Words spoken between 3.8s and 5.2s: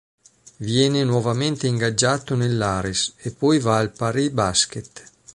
Paris Basket.